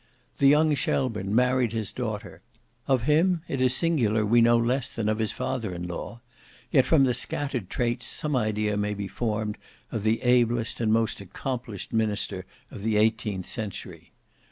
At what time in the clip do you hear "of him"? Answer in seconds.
2.87-3.43